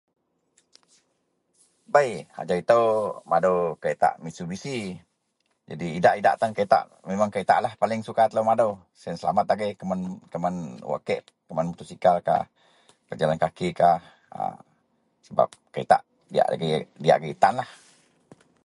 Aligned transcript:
Bei 1.93 2.07
ajau 2.41 2.57
itou 2.63 2.85
madou 3.31 3.57
keritak 3.81 4.13
Mitsubishi. 4.23 4.79
Jadi 5.69 5.87
idak-idak 5.99 6.37
tan 6.41 6.51
keritak, 6.57 6.83
memang 7.11 7.29
keritaklah 7.33 7.71
paling 7.81 8.01
suka 8.07 8.23
telou 8.29 8.45
madou. 8.51 8.71
Siyen 8.99 9.17
selamet 9.21 9.51
agei 9.53 9.71
keman, 9.79 9.99
keman 10.33 10.55
wak 10.91 11.01
kek, 11.07 11.21
keman 11.47 11.67
mutusikalkah, 11.69 12.43
pejalan 13.07 13.41
kakikah 13.43 13.99
a 14.37 14.39
sebab 15.27 15.47
keritak 15.73 16.01
diyak 16.31 16.49
agei, 16.53 16.71
diyak 17.01 17.17
agei 17.19 17.33
tanlah. 17.43 17.69